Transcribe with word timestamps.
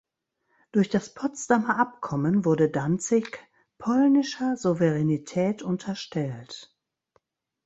Durch 0.71 0.89
das 0.89 1.13
Potsdamer 1.13 1.77
Abkommen 1.77 2.43
wurde 2.43 2.71
Danzig 2.71 3.37
polnischer 3.77 4.57
Souveränität 4.57 5.61
unterstellt. 5.61 6.75